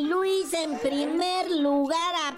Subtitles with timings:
[0.00, 1.89] Luis in primer lugar.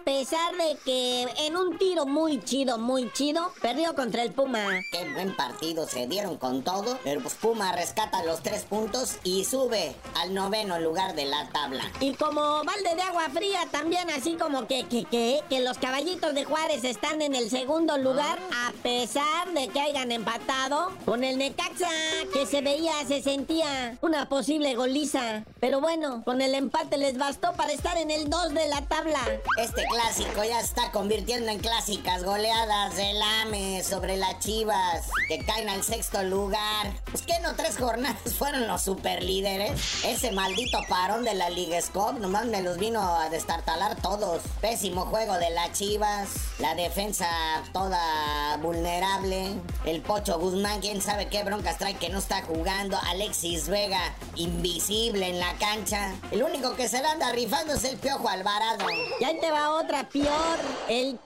[0.03, 4.67] A pesar de que en un tiro muy chido, muy chido, perdió contra el Puma.
[4.91, 9.45] Qué buen partido, se dieron con todo, pero pues Puma rescata los tres puntos y
[9.45, 11.85] sube al noveno lugar de la tabla.
[12.00, 16.34] Y como balde de agua fría también, así como que, que, que, que los caballitos
[16.34, 21.39] de Juárez están en el segundo lugar a pesar de que hayan empatado con el
[21.39, 21.89] Necaxa,
[22.32, 25.45] que se veía, se sentía una posible goliza.
[25.61, 29.21] Pero bueno, con el empate les bastó para estar en el 2 de la tabla.
[29.59, 35.69] Este clásico ya está convirtiendo en clásicas goleadas del AME sobre las Chivas, que caen
[35.69, 36.91] al sexto lugar.
[37.11, 40.03] Pues que no tres jornadas fueron los superlíderes.
[40.05, 44.42] Ese maldito parón de la Liga Scope nomás me los vino a destartalar todos.
[44.62, 47.29] Pésimo juego de las Chivas, la defensa
[47.75, 49.53] toda vulnerable.
[49.84, 52.99] El Pocho Guzmán, quién sabe qué broncas trae que no está jugando.
[53.09, 56.15] Alexis Vega, invisible en la cancha.
[56.31, 58.87] El único que se le anda rifando es el Piojo Alvarado.
[59.21, 60.58] Y ahí te va otra peor.
[60.88, 61.19] El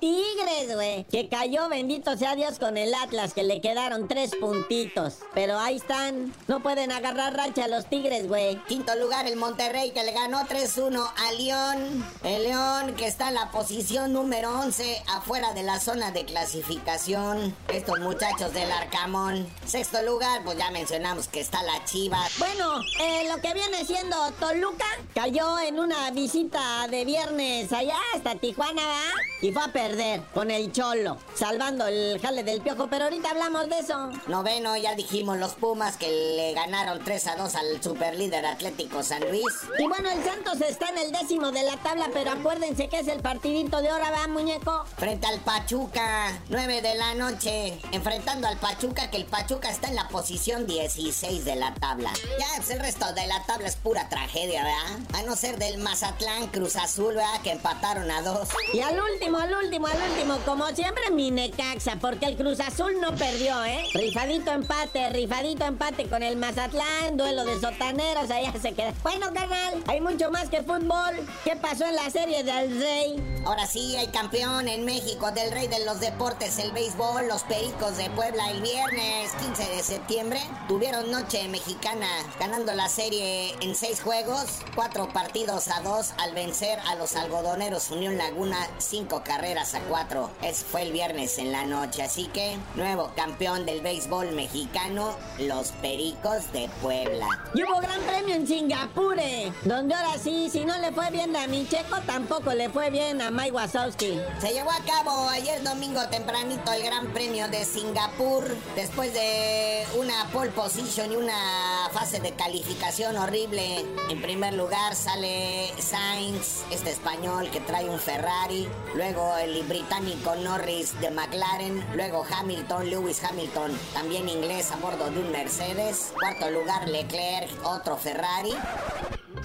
[0.46, 1.04] Güey.
[1.04, 5.14] Que cayó, bendito sea Dios, con el Atlas, que le quedaron tres puntitos.
[5.34, 6.32] Pero ahí están.
[6.46, 8.56] No pueden agarrar racha a los Tigres, güey.
[8.66, 12.06] Quinto lugar, el Monterrey, que le ganó 3-1 a León.
[12.22, 17.54] El León, que está en la posición número 11, afuera de la zona de clasificación.
[17.72, 19.48] Estos muchachos del Arcamón.
[19.66, 22.38] Sexto lugar, pues ya mencionamos que está la Chivas.
[22.38, 28.36] Bueno, eh, lo que viene siendo Toluca cayó en una visita de viernes allá hasta
[28.36, 29.12] Tijuana, ¿verdad?
[29.42, 33.68] Y fue a perder con el Cholo, salvando el jale del piojo, pero ahorita hablamos
[33.68, 34.10] de eso.
[34.28, 39.20] Noveno, ya dijimos los Pumas que le ganaron 3 a 2 al superlíder Atlético San
[39.28, 39.44] Luis.
[39.78, 43.08] Y bueno, el Santos está en el décimo de la tabla, pero acuérdense que es
[43.08, 44.84] el partidito de hora, ¿va, muñeco?
[44.96, 49.96] Frente al Pachuca, 9 de la noche, enfrentando al Pachuca, que el Pachuca está en
[49.96, 52.10] la posición 16 de la tabla.
[52.38, 54.98] Ya, pues el resto de la tabla es pura tragedia, ¿verdad?
[55.14, 57.42] A no ser del Mazatlán, Cruz Azul, ¿verdad?
[57.42, 58.48] Que empataron a dos.
[58.72, 62.92] Y al último, al último, al último, como siempre, mi Necaxa, porque el Cruz Azul
[63.00, 63.84] no perdió, ¿eh?
[63.92, 68.94] Rifadito empate, rifadito empate con el Mazatlán, duelo de sotaneros, allá se queda.
[69.02, 71.16] Bueno, carnal, hay mucho más que fútbol.
[71.44, 73.42] ¿Qué pasó en la serie del Rey?
[73.44, 77.96] Ahora sí, hay campeón en México del Rey de los Deportes, el béisbol, los Pericos
[77.96, 80.40] de Puebla el viernes 15 de septiembre.
[80.68, 82.08] Tuvieron noche mexicana
[82.38, 87.90] ganando la serie en seis juegos, cuatro partidos a dos al vencer a los algodoneros
[87.90, 88.68] Unión Laguna,
[89.16, 90.30] cinco carreras a cuatro.
[90.42, 95.72] Ese fue el viernes en la noche, así que nuevo campeón del béisbol mexicano, los
[95.82, 97.26] Pericos de Puebla.
[97.54, 99.16] Y hubo gran premio en Singapur,
[99.64, 103.30] donde ahora sí, si no le fue bien a Micheco, tampoco le fue bien a
[103.30, 104.20] Mike Wazowski.
[104.40, 108.44] Se llevó a cabo ayer domingo tempranito el Gran Premio de Singapur,
[108.74, 113.84] después de una pole position y una fase de calificación horrible.
[114.10, 118.68] En primer lugar sale Sainz, este español que trae un Ferrari,
[119.06, 125.20] luego el británico Norris de McLaren, luego Hamilton, Lewis Hamilton, también inglés a bordo de
[125.20, 128.52] un Mercedes, cuarto lugar Leclerc, otro Ferrari.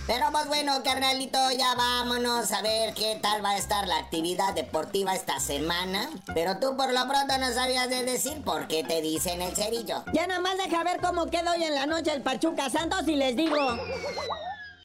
[0.08, 4.56] Pero pues bueno, carnalito, ya vámonos a ver qué tal va a estar la actividad
[4.56, 6.10] deportiva esta semana.
[6.34, 10.04] Pero tú por lo pronto no sabías de decir por qué te dicen el cerillo.
[10.12, 13.16] Ya nada más deja ver cómo queda hoy en la noche el Pachuca Santos y
[13.16, 13.78] les digo.